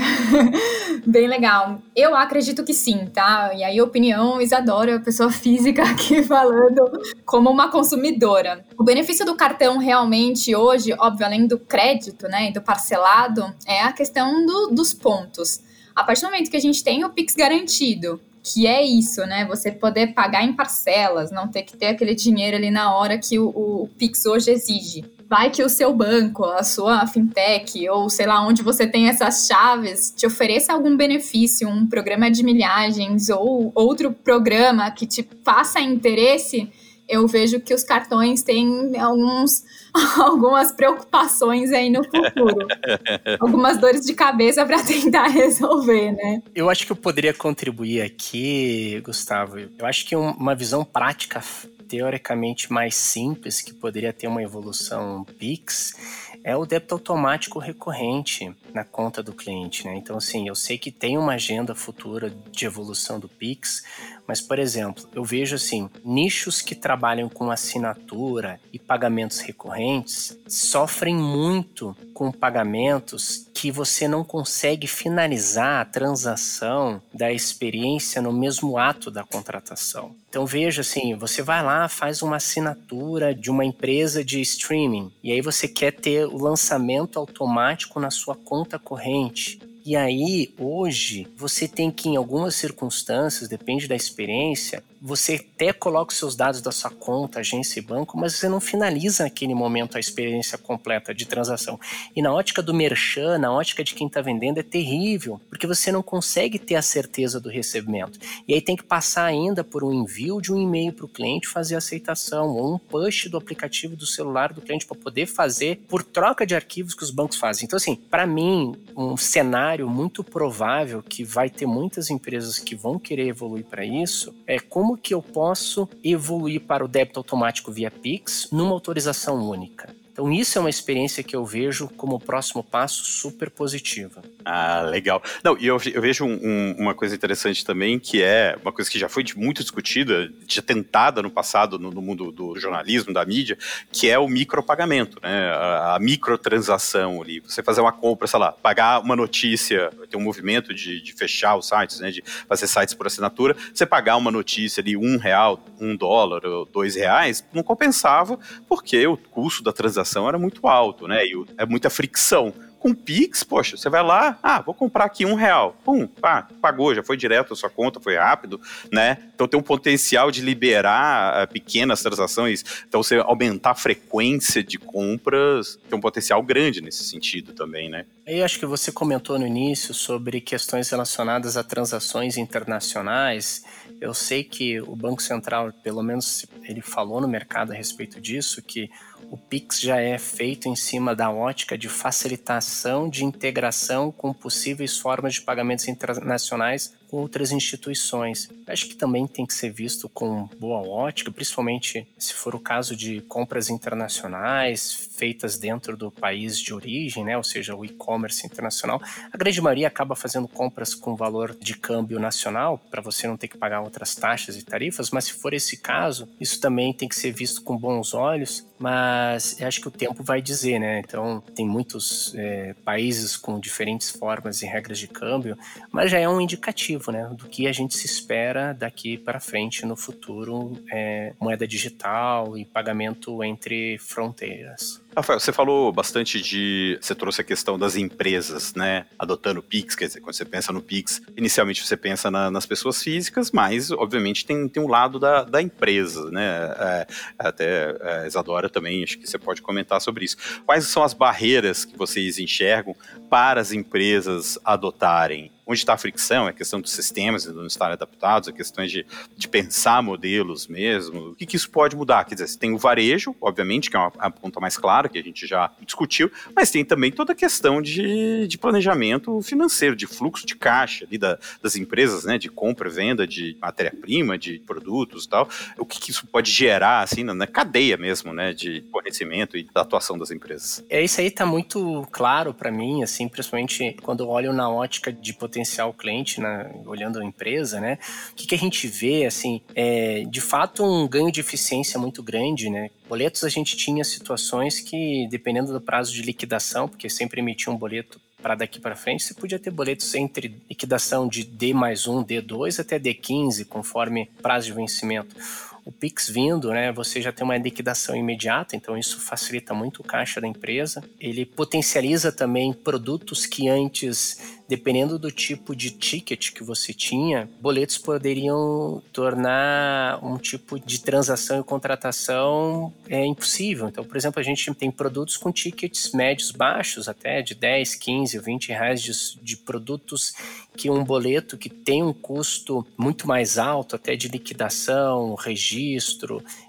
[1.06, 1.80] Bem legal.
[1.96, 3.52] Eu acredito que sim, tá?
[3.54, 6.90] E aí, opinião, Isadora, pessoa física aqui falando
[7.24, 8.64] como uma consumidora.
[8.76, 13.82] O benefício do cartão realmente hoje, óbvio, além do crédito, né, e do parcelado, é
[13.82, 15.62] a questão do, dos pontos.
[15.94, 19.44] A partir do momento que a gente tem o Pix garantido, que é isso, né?
[19.46, 23.38] Você poder pagar em parcelas, não ter que ter aquele dinheiro ali na hora que
[23.38, 25.04] o, o Pix hoje exige.
[25.28, 29.46] Vai que o seu banco, a sua fintech, ou sei lá onde você tem essas
[29.46, 35.80] chaves, te ofereça algum benefício, um programa de milhagens ou outro programa que te faça
[35.80, 36.68] interesse,
[37.10, 39.64] eu vejo que os cartões têm alguns
[40.16, 42.66] algumas preocupações aí no futuro.
[43.40, 46.42] algumas dores de cabeça para tentar resolver, né?
[46.54, 49.58] Eu acho que eu poderia contribuir aqui, Gustavo.
[49.58, 51.42] Eu acho que uma visão prática
[51.88, 55.96] teoricamente mais simples que poderia ter uma evolução Pix
[56.44, 59.96] é o débito automático recorrente na conta do cliente, né?
[59.96, 63.84] Então, assim, eu sei que tem uma agenda futura de evolução do Pix,
[64.26, 71.16] mas, por exemplo, eu vejo assim, nichos que trabalham com assinatura e pagamentos recorrentes sofrem
[71.16, 79.10] muito com pagamentos que você não consegue finalizar a transação da experiência no mesmo ato
[79.10, 80.14] da contratação.
[80.28, 85.32] Então veja assim, você vai lá, faz uma assinatura de uma empresa de streaming e
[85.32, 89.58] aí você quer ter o lançamento automático na sua conta corrente.
[89.84, 96.12] E aí, hoje, você tem que, em algumas circunstâncias, depende da experiência, você até coloca
[96.12, 99.96] os seus dados da sua conta, agência e banco, mas você não finaliza naquele momento
[99.96, 101.80] a experiência completa de transação.
[102.14, 105.90] E na ótica do merchan, na ótica de quem está vendendo, é terrível, porque você
[105.90, 108.18] não consegue ter a certeza do recebimento.
[108.46, 111.48] E aí tem que passar ainda por um envio de um e-mail para o cliente
[111.48, 115.80] fazer a aceitação, ou um push do aplicativo do celular do cliente para poder fazer
[115.88, 117.64] por troca de arquivos que os bancos fazem.
[117.64, 122.98] Então, assim, para mim, um cenário muito provável que vai ter muitas empresas que vão
[122.98, 127.70] querer evoluir para isso é como como que eu posso evoluir para o débito automático
[127.70, 129.94] via Pix numa autorização única?
[130.20, 134.22] Então, isso é uma experiência que eu vejo como próximo passo super positiva.
[134.44, 135.22] Ah, legal.
[135.42, 138.90] Não, e eu, eu vejo um, um, uma coisa interessante também, que é uma coisa
[138.90, 143.24] que já foi muito discutida, já tentada no passado no, no mundo do jornalismo, da
[143.24, 143.56] mídia,
[143.90, 145.52] que é o micropagamento, né?
[145.52, 147.40] A, a microtransação ali.
[147.40, 151.56] Você fazer uma compra, sei lá, pagar uma notícia, tem um movimento de, de fechar
[151.56, 152.10] os sites, né?
[152.10, 156.94] De fazer sites por assinatura, você pagar uma notícia ali, um real, um dólar, dois
[156.94, 161.24] reais, não compensava, porque o custo da transação era muito alto, né?
[161.24, 165.34] E é muita fricção com Pix, poxa, você vai lá, ah, vou comprar aqui um
[165.34, 165.76] real.
[165.84, 168.58] Pum, pá, pagou, já foi direto a sua conta, foi rápido,
[168.90, 169.18] né?
[169.34, 172.64] Então tem um potencial de liberar uh, pequenas transações.
[172.88, 178.06] Então você aumentar a frequência de compras, tem um potencial grande nesse sentido também, né?
[178.26, 183.64] Eu acho que você comentou no início sobre questões relacionadas a transações internacionais.
[184.00, 188.62] Eu sei que o Banco Central, pelo menos ele falou no mercado a respeito disso,
[188.62, 188.90] que
[189.30, 194.98] o Pix já é feito em cima da ótica de facilitação de integração com possíveis
[194.98, 198.48] formas de pagamentos internacionais com outras instituições.
[198.68, 202.94] Acho que também tem que ser visto com boa ótica, principalmente se for o caso
[202.94, 207.36] de compras internacionais feitas dentro do país de origem, né?
[207.36, 209.02] ou seja, o e-commerce internacional.
[209.32, 213.48] A grande maioria acaba fazendo compras com valor de câmbio nacional, para você não ter
[213.48, 217.16] que pagar outras taxas e tarifas, mas se for esse caso, isso também tem que
[217.16, 221.00] ser visto com bons olhos, mas acho que o tempo vai dizer, né?
[221.00, 225.56] Então, tem muitos é, países com diferentes formas e regras de câmbio,
[225.92, 229.84] mas já é um indicativo né, do que a gente se espera daqui para frente
[229.84, 234.99] no futuro, é, moeda digital e pagamento entre fronteiras.
[235.14, 236.96] Rafael, você falou bastante de.
[237.00, 239.06] Você trouxe a questão das empresas, né?
[239.18, 243.02] Adotando Pix, quer dizer, quando você pensa no Pix, inicialmente você pensa na, nas pessoas
[243.02, 246.74] físicas, mas, obviamente, tem, tem um lado da, da empresa, né?
[246.78, 247.06] É,
[247.38, 250.36] até a é, Isadora também, acho que você pode comentar sobre isso.
[250.64, 252.94] Quais são as barreiras que vocês enxergam
[253.28, 257.92] para as empresas adotarem onde está a fricção, é a questão dos sistemas não estarem
[257.92, 259.06] adaptados, a questão de,
[259.36, 262.24] de pensar modelos mesmo, o que, que isso pode mudar?
[262.24, 265.18] Quer dizer, você tem o varejo, obviamente, que é uma, a ponta mais clara, que
[265.18, 270.08] a gente já discutiu, mas tem também toda a questão de, de planejamento financeiro, de
[270.08, 275.24] fluxo de caixa ali da, das empresas, né, de compra, venda de matéria-prima, de produtos
[275.24, 278.84] e tal, o que, que, isso pode gerar, assim, na, na cadeia mesmo, né, de
[278.90, 280.84] fornecimento e da atuação das empresas.
[280.90, 285.12] É, isso aí tá muito claro para mim, assim, principalmente quando eu olho na ótica
[285.12, 285.59] de potencial
[285.92, 287.98] cliente, na, olhando a empresa, né,
[288.32, 292.22] o que, que a gente vê, assim, é de fato um ganho de eficiência muito
[292.22, 297.40] grande, né, Boletos a gente tinha situações que, dependendo do prazo de liquidação, porque sempre
[297.40, 301.74] emitia um boleto para daqui para frente, você podia ter boletos entre liquidação de D
[301.74, 305.34] mais 1, D2 até D15, conforme prazo de vencimento.
[305.84, 310.04] O Pix vindo, né, você já tem uma liquidação imediata, então isso facilita muito o
[310.04, 311.02] caixa da empresa.
[311.20, 317.98] Ele potencializa também produtos que antes dependendo do tipo de ticket que você tinha, boletos
[317.98, 323.88] poderiam tornar um tipo de transação e contratação é, impossível.
[323.88, 328.38] Então, por exemplo, a gente tem produtos com tickets médios baixos, até de 10, 15,
[328.38, 329.12] 20 reais de,
[329.42, 330.34] de produtos
[330.76, 335.69] que um boleto que tem um custo muito mais alto, até de liquidação, registro,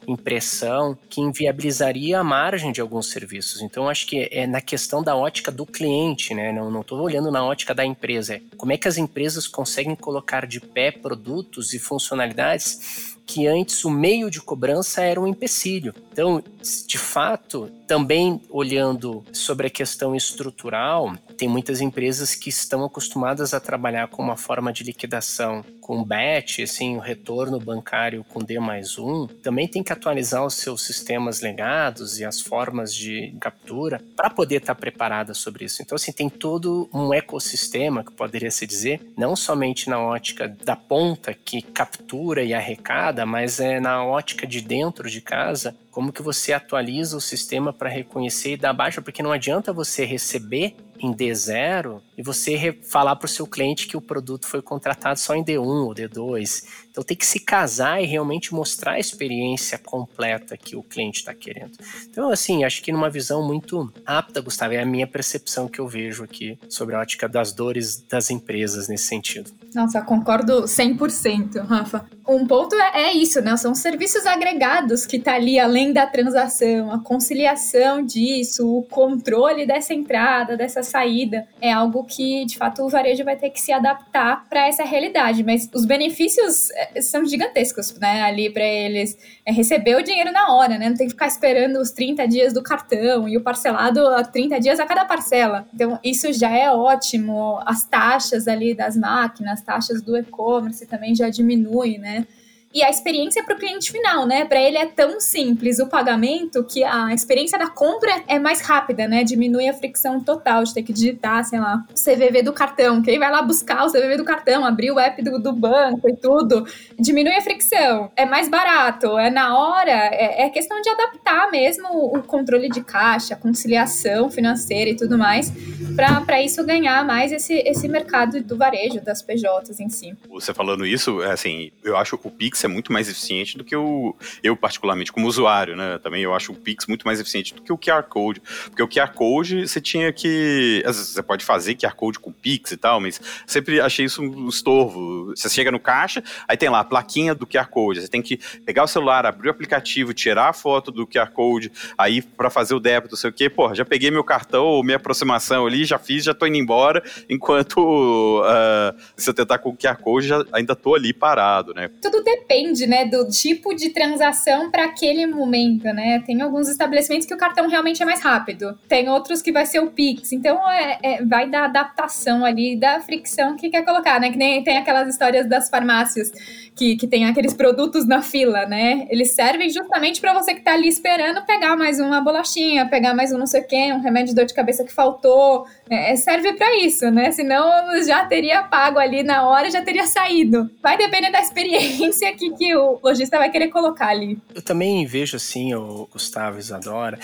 [0.07, 3.61] impressão, que inviabilizaria a margem de alguns serviços.
[3.61, 6.51] Então, acho que é na questão da ótica do cliente, né?
[6.51, 8.35] Não estou olhando na ótica da empresa.
[8.35, 13.85] É como é que as empresas conseguem colocar de pé produtos e funcionalidades que antes
[13.85, 15.93] o meio de cobrança era um empecilho.
[16.11, 16.43] Então,
[16.85, 23.59] de fato, também olhando sobre a questão estrutural, tem muitas empresas que estão acostumadas a
[23.59, 28.97] trabalhar com uma forma de liquidação com BET, assim, o retorno bancário com D mais
[28.97, 34.29] um, também tem que atualizar os seus sistemas legados e as formas de captura para
[34.29, 35.81] poder estar tá preparada sobre isso.
[35.81, 40.75] Então, assim, tem todo um ecossistema, que poderia se dizer, não somente na ótica da
[40.75, 46.21] ponta que captura e arrecada, mas é na ótica de dentro de casa, como que
[46.21, 51.13] você atualiza o sistema para reconhecer e dar baixa, porque não adianta você receber em
[51.13, 55.43] D0 e você falar para o seu cliente que o produto foi contratado só em
[55.43, 56.65] D1 ou D2.
[56.89, 61.33] Então tem que se casar e realmente mostrar a experiência completa que o cliente está
[61.33, 61.77] querendo.
[62.07, 65.87] Então, assim, acho que numa visão muito apta, Gustavo, é a minha percepção que eu
[65.87, 69.51] vejo aqui sobre a ótica das dores das empresas nesse sentido.
[69.73, 72.05] Nossa, concordo 100%, Rafa.
[72.27, 73.55] Um ponto é, é isso, né?
[73.57, 79.93] São serviços agregados que tá ali além da transação, a conciliação disso, o controle dessa
[79.93, 81.47] entrada, dessa saída.
[81.59, 85.43] É algo que, de fato, o varejo vai ter que se adaptar para essa realidade.
[85.43, 88.21] Mas os benefícios é, são gigantescos, né?
[88.21, 90.89] Ali para eles é receber o dinheiro na hora, né?
[90.89, 94.59] Não tem que ficar esperando os 30 dias do cartão e o parcelado a 30
[94.59, 95.65] dias a cada parcela.
[95.73, 97.59] Então, isso já é ótimo.
[97.65, 102.27] As taxas ali das máquinas, as taxas do e-commerce também já diminuem, né?
[102.73, 104.45] E a experiência para o cliente final, né?
[104.45, 109.07] Para ele é tão simples o pagamento que a experiência da compra é mais rápida,
[109.07, 109.23] né?
[109.23, 113.01] Diminui a fricção total de ter que digitar, sei lá, o CVV do cartão.
[113.01, 116.15] Quem vai lá buscar o CVV do cartão, abrir o app do, do banco e
[116.15, 116.65] tudo,
[116.97, 118.11] diminui a fricção.
[118.15, 122.81] É mais barato, é na hora, é, é questão de adaptar mesmo o controle de
[122.81, 125.51] caixa, conciliação financeira e tudo mais,
[125.95, 130.15] para isso ganhar mais esse, esse mercado do varejo, das PJs em si.
[130.29, 133.75] Você falando isso, é assim, eu acho o Pix é muito mais eficiente do que
[133.75, 134.15] o.
[134.43, 135.97] Eu, particularmente, como usuário, né?
[135.99, 138.41] Também eu acho o Pix muito mais eficiente do que o QR Code.
[138.65, 140.83] Porque o QR Code você tinha que.
[140.85, 144.21] Às vezes você pode fazer QR Code com Pix e tal, mas sempre achei isso
[144.21, 145.33] um estorvo.
[145.35, 148.01] Você chega no caixa, aí tem lá a plaquinha do QR Code.
[148.01, 151.71] Você tem que pegar o celular, abrir o aplicativo, tirar a foto do QR Code,
[151.97, 153.49] aí para fazer o débito, sei o quê.
[153.49, 157.03] Pô, já peguei meu cartão, minha aproximação ali, já fiz, já tô indo embora.
[157.29, 161.89] Enquanto uh, se eu tentar com o QR Code, já, ainda tô ali parado, né?
[162.01, 162.50] Tudo depende,
[162.87, 166.21] né, do tipo de transação para aquele momento, né?
[166.25, 169.79] Tem alguns estabelecimentos que o cartão realmente é mais rápido, tem outros que vai ser
[169.79, 170.31] o Pix.
[170.33, 174.31] Então, é, é vai da adaptação ali, da fricção que quer colocar, né?
[174.31, 176.31] Que nem tem aquelas histórias das farmácias
[176.75, 179.05] que, que tem aqueles produtos na fila, né?
[179.09, 183.31] Eles servem justamente para você que tá ali esperando pegar mais uma bolachinha, pegar mais
[183.31, 185.65] um não sei o quê, um remédio de dor de cabeça que faltou.
[185.89, 187.31] É, serve para isso, né?
[187.31, 190.69] Senão já teria pago ali na hora, já teria saído.
[190.81, 194.39] Vai depender da experiência que, que o lojista vai querer colocar ali.
[194.55, 197.19] Eu também vejo assim, o Gustavo Isadora,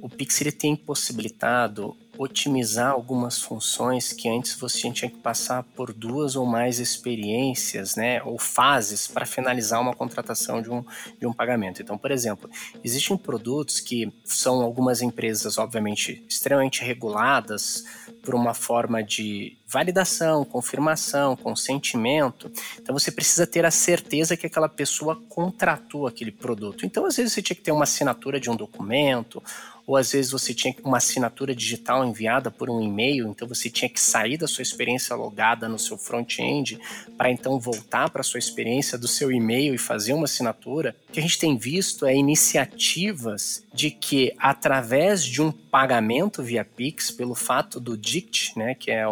[0.00, 5.92] o Pix ele tem possibilitado otimizar algumas funções que antes você tinha que passar por
[5.92, 10.84] duas ou mais experiências, né, ou fases para finalizar uma contratação de um,
[11.18, 11.82] de um pagamento.
[11.82, 12.48] Então, por exemplo,
[12.84, 17.84] existem produtos que são algumas empresas, obviamente, extremamente reguladas
[18.22, 22.50] por uma forma de validação, confirmação, consentimento.
[22.78, 26.86] Então você precisa ter a certeza que aquela pessoa contratou aquele produto.
[26.86, 29.42] Então às vezes você tinha que ter uma assinatura de um documento
[29.86, 33.88] ou às vezes você tinha uma assinatura digital enviada por um e-mail, então você tinha
[33.88, 36.78] que sair da sua experiência logada no seu front-end
[37.16, 40.96] para então voltar para a sua experiência do seu e-mail e fazer uma assinatura.
[41.08, 46.66] O que a gente tem visto é iniciativas de que através de um pagamento via
[46.66, 49.06] Pix, pelo fato do DICT, né, que é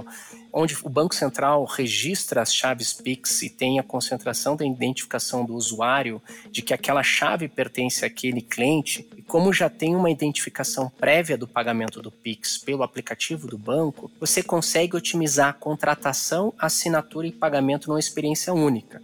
[0.53, 5.55] onde o Banco Central registra as chaves Pix e tem a concentração da identificação do
[5.55, 6.21] usuário
[6.51, 11.49] de que aquela chave pertence àquele cliente, e como já tem uma identificação prévia do
[11.49, 17.89] pagamento do Pix pelo aplicativo do banco, você consegue otimizar a contratação, assinatura e pagamento
[17.89, 19.01] numa experiência única.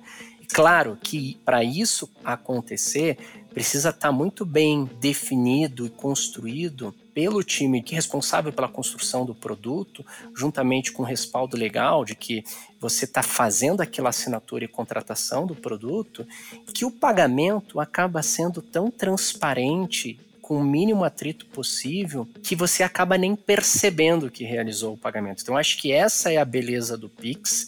[0.53, 3.19] Claro que para isso acontecer,
[3.53, 9.25] precisa estar tá muito bem definido e construído pelo time que é responsável pela construção
[9.25, 10.05] do produto,
[10.37, 12.45] juntamente com o respaldo legal de que
[12.79, 16.27] você está fazendo aquela assinatura e contratação do produto,
[16.75, 23.17] que o pagamento acaba sendo tão transparente com o mínimo atrito possível que você acaba
[23.17, 25.43] nem percebendo que realizou o pagamento.
[25.43, 27.67] Então acho que essa é a beleza do Pix,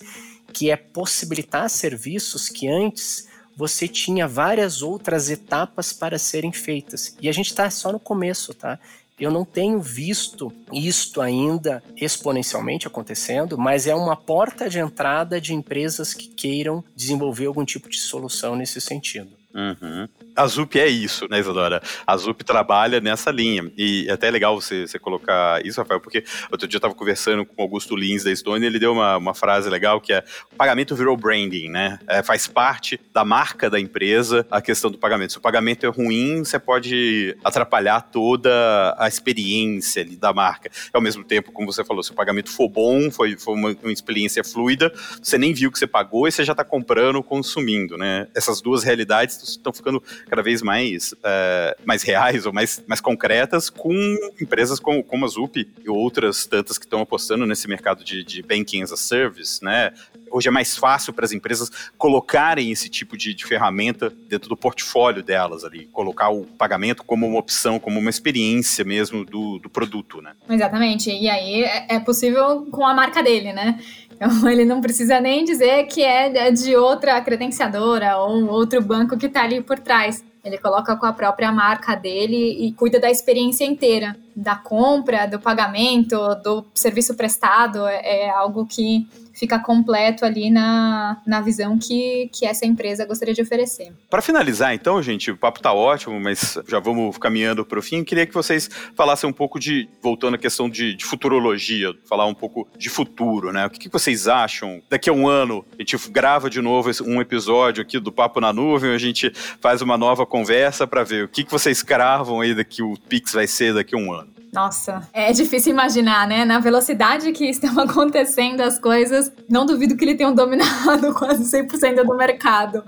[0.53, 7.17] que é possibilitar serviços que antes você tinha várias outras etapas para serem feitas.
[7.21, 8.79] E a gente está só no começo, tá?
[9.19, 15.53] Eu não tenho visto isto ainda exponencialmente acontecendo, mas é uma porta de entrada de
[15.53, 19.38] empresas que queiram desenvolver algum tipo de solução nesse sentido.
[19.55, 20.07] Uhum.
[20.37, 21.83] A ZUP é isso, né, Isadora?
[22.07, 23.71] A ZUP trabalha nessa linha.
[23.77, 27.45] E é até legal você, você colocar isso, Rafael, porque outro dia eu estava conversando
[27.47, 30.23] com o Augusto Lins da Estônia e ele deu uma, uma frase legal que é:
[30.53, 31.99] o pagamento virou branding, né?
[32.07, 35.33] É, faz parte da marca da empresa a questão do pagamento.
[35.33, 40.71] Se o pagamento é ruim, você pode atrapalhar toda a experiência ali da marca.
[40.93, 43.93] Ao mesmo tempo, como você falou, se o pagamento for bom, foi, foi uma, uma
[43.93, 48.29] experiência fluida, você nem viu que você pagou e você já está comprando, consumindo, né?
[48.35, 53.71] Essas duas realidades estão ficando cada vez mais, uh, mais reais ou mais, mais concretas
[53.71, 53.93] com
[54.41, 58.43] empresas como, como a Zup e outras tantas que estão apostando nesse mercado de, de
[58.43, 59.93] banking as a service, né?
[60.31, 64.57] Hoje é mais fácil para as empresas colocarem esse tipo de, de, ferramenta dentro do
[64.57, 69.71] portfólio delas ali, colocar o pagamento como uma opção, como uma experiência mesmo do, do
[69.71, 70.33] produto, né?
[70.49, 71.11] Exatamente.
[71.11, 73.79] E aí é, é possível com a marca dele, né?
[74.19, 79.27] Então ele não precisa nem dizer que é de outra credenciadora ou outro banco que
[79.27, 80.25] está ali por trás.
[80.45, 85.39] Ele coloca com a própria marca dele e cuida da experiência inteira da compra, do
[85.39, 89.07] pagamento, do serviço prestado, é, é algo que
[89.39, 93.93] fica completo ali na, na visão que, que essa empresa gostaria de oferecer.
[94.11, 98.03] Para finalizar, então, gente, o papo está ótimo, mas já vamos caminhando para o fim.
[98.03, 102.35] Queria que vocês falassem um pouco de, voltando à questão de, de futurologia, falar um
[102.35, 103.67] pouco de futuro, né?
[103.67, 104.83] O que, que, vocês acham?
[104.91, 108.53] Daqui a um ano, a gente grava de novo um episódio aqui do Papo na
[108.53, 112.55] Nuvem, a gente faz uma nova conversa para ver o que, que vocês cravam aí
[112.55, 114.38] daqui o Pix vai ser daqui a um ano.
[114.53, 116.45] Nossa, é difícil imaginar, né?
[116.45, 122.05] Na velocidade que estão acontecendo as coisas, não duvido que ele tenha dominado quase 100%
[122.05, 122.83] do mercado.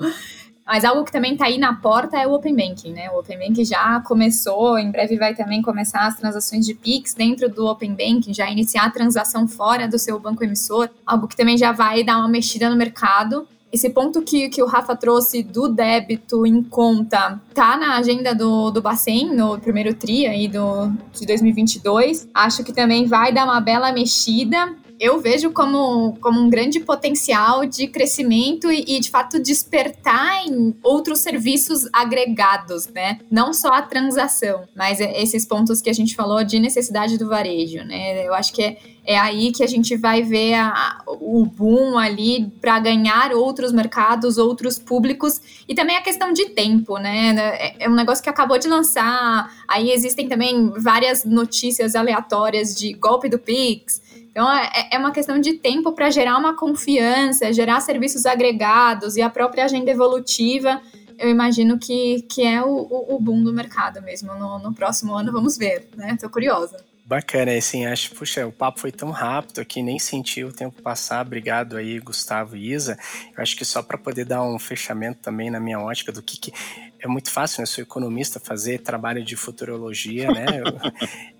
[0.66, 3.11] Mas algo que também está aí na porta é o Open Banking, né?
[3.11, 7.49] O Open Banking já começou, em breve vai também começar as transações de Pix dentro
[7.49, 11.59] do Open Banking, já iniciar a transação fora do seu banco emissor, algo que também
[11.59, 15.68] já vai dar uma mexida no mercado esse ponto que, que o Rafa trouxe do
[15.68, 21.26] débito em conta tá na agenda do, do Bacen, no primeiro TRI aí do, de
[21.26, 22.28] 2022.
[22.35, 27.65] Acho que também vai dar uma bela mexida eu vejo como, como um grande potencial
[27.65, 33.19] de crescimento e, e, de fato, despertar em outros serviços agregados, né?
[33.31, 37.83] Não só a transação, mas esses pontos que a gente falou de necessidade do varejo,
[37.83, 38.27] né?
[38.27, 42.53] Eu acho que é, é aí que a gente vai ver a, o boom ali
[42.61, 47.35] para ganhar outros mercados, outros públicos e também a questão de tempo, né?
[47.38, 49.51] É, é um negócio que acabou de lançar.
[49.67, 54.10] Aí existem também várias notícias aleatórias de golpe do Pix.
[54.31, 59.22] Então, é, é uma questão de tempo para gerar uma confiança, gerar serviços agregados e
[59.22, 60.81] a própria agenda evolutiva.
[61.18, 64.33] Eu imagino que, que é o, o boom do mercado mesmo.
[64.35, 66.16] No, no próximo ano, vamos ver, né?
[66.18, 66.90] Tô curiosa.
[67.11, 71.27] Bacana, assim, acho, puxa, o papo foi tão rápido aqui, nem senti o tempo passar.
[71.27, 72.96] Obrigado aí, Gustavo e Isa.
[73.37, 76.38] Eu acho que só para poder dar um fechamento também na minha ótica do que,
[76.38, 76.52] que
[77.00, 77.67] é muito fácil, né?
[77.67, 80.63] Sou economista, fazer trabalho de futurologia, né?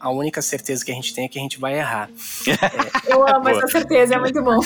[0.01, 2.11] a única certeza que a gente tem é que a gente vai errar.
[3.07, 3.07] É...
[3.15, 3.53] Eu amo Boa.
[3.53, 4.59] essa certeza, é muito bom.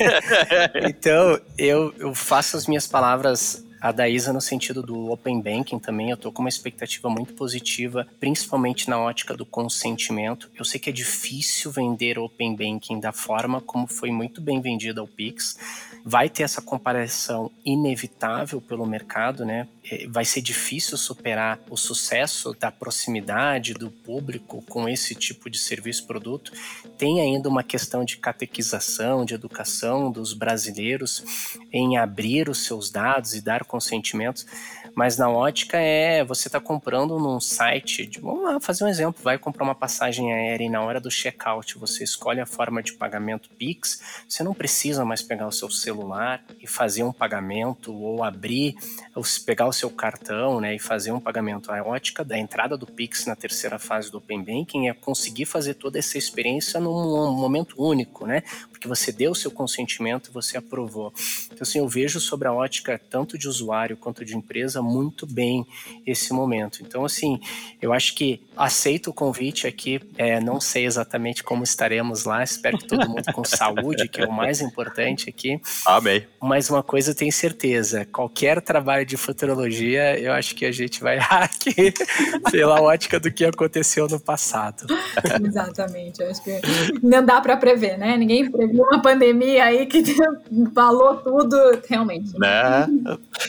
[0.88, 5.78] então, eu, eu faço as minhas palavras a da Isa no sentido do Open Banking
[5.78, 10.50] também, eu estou com uma expectativa muito positiva, principalmente na ótica do consentimento.
[10.58, 15.02] Eu sei que é difícil vender Open Banking da forma como foi muito bem vendido
[15.02, 15.58] ao Pix.
[16.02, 19.68] Vai ter essa comparação inevitável pelo mercado, né?
[19.90, 25.58] É, vai ser difícil superar o sucesso da proximidade do público com esse tipo de
[25.58, 26.52] serviço produto.
[26.96, 31.22] Tem ainda uma questão de catequização, de educação dos brasileiros
[31.70, 34.46] em abrir os seus dados e dar consentimentos,
[34.94, 39.20] mas na ótica é você está comprando num site, de, vamos lá fazer um exemplo,
[39.20, 42.92] vai comprar uma passagem aérea e na hora do checkout você escolhe a forma de
[42.92, 48.22] pagamento Pix, você não precisa mais pegar o seu celular e fazer um pagamento ou
[48.22, 48.76] abrir,
[49.12, 51.72] ou pegar o seu cartão né, e fazer um pagamento.
[51.72, 55.74] A ótica da entrada do Pix na terceira fase do Open Banking é conseguir fazer
[55.74, 58.44] toda essa experiência num momento único, né?
[58.84, 61.12] Porque você deu o seu consentimento, você aprovou.
[61.46, 65.66] Então, assim, eu vejo sobre a ótica tanto de usuário quanto de empresa muito bem
[66.06, 66.82] esse momento.
[66.82, 67.40] Então, assim,
[67.80, 70.00] eu acho que aceito o convite aqui.
[70.18, 72.44] É, não sei exatamente como estaremos lá.
[72.44, 75.58] Espero que todo mundo com saúde, que é o mais importante aqui.
[75.86, 76.26] Amém.
[76.42, 81.00] Mas uma coisa eu tenho certeza: qualquer trabalho de futurologia, eu acho que a gente
[81.00, 81.94] vai aqui
[82.52, 84.86] pela ótica do que aconteceu no passado.
[85.42, 86.20] Exatamente.
[86.20, 86.60] Eu acho que
[87.02, 88.16] não dá para prever, né?
[88.16, 90.02] Ninguém previu uma pandemia aí que
[90.74, 91.56] falou tudo,
[91.88, 92.38] realmente.
[92.38, 92.86] Né?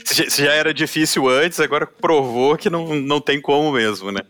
[0.05, 4.21] Se já era difícil antes, agora provou que não, não tem como mesmo, né?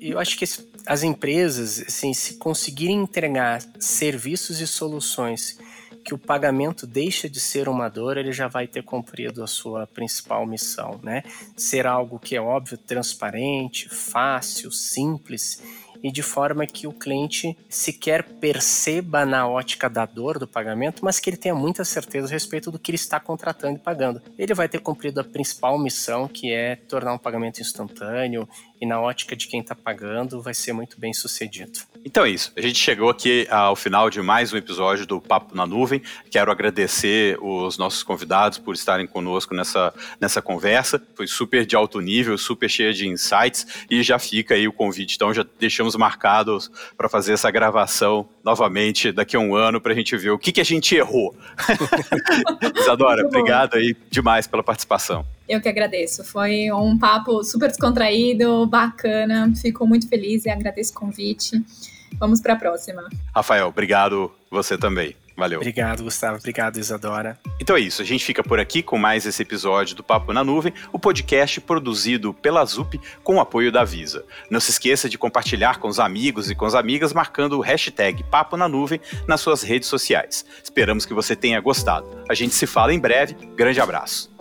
[0.00, 0.44] Eu acho que
[0.86, 5.58] as empresas, assim, se conseguirem entregar serviços e soluções
[6.04, 9.86] que o pagamento deixa de ser uma dor, ele já vai ter cumprido a sua
[9.86, 11.22] principal missão, né?
[11.56, 15.62] Ser algo que é óbvio, transparente, fácil, simples
[16.04, 21.18] e de forma que o cliente sequer perceba na ótica da dor do pagamento, mas
[21.18, 24.20] que ele tenha muita certeza a respeito do que ele está contratando e pagando.
[24.38, 28.46] Ele vai ter cumprido a principal missão, que é tornar um pagamento instantâneo
[28.78, 31.80] e na ótica de quem está pagando vai ser muito bem sucedido.
[32.04, 32.52] Então é isso.
[32.54, 36.02] A gente chegou aqui ao final de mais um episódio do Papo na Nuvem.
[36.30, 41.02] Quero agradecer os nossos convidados por estarem conosco nessa, nessa conversa.
[41.14, 45.14] Foi super de alto nível, super cheia de insights e já fica aí o convite.
[45.14, 49.96] Então já deixamos marcados para fazer essa gravação novamente daqui a um ano para a
[49.96, 51.34] gente ver o que, que a gente errou.
[52.76, 55.24] Isadora, obrigado aí demais pela participação.
[55.48, 56.22] Eu que agradeço.
[56.22, 59.50] Foi um papo super descontraído, bacana.
[59.60, 61.62] Fico muito feliz e agradeço o convite.
[62.18, 63.08] Vamos para a próxima.
[63.34, 65.14] Rafael, obrigado você também.
[65.36, 65.58] Valeu.
[65.58, 66.38] Obrigado, Gustavo.
[66.38, 67.38] Obrigado, Isadora.
[67.60, 68.00] Então é isso.
[68.00, 71.60] A gente fica por aqui com mais esse episódio do Papo na Nuvem, o podcast
[71.60, 74.24] produzido pela ZUP com o apoio da Visa.
[74.48, 78.22] Não se esqueça de compartilhar com os amigos e com as amigas marcando o hashtag
[78.24, 80.44] Papo na Nuvem nas suas redes sociais.
[80.62, 82.06] Esperamos que você tenha gostado.
[82.28, 83.34] A gente se fala em breve.
[83.56, 84.32] Grande abraço.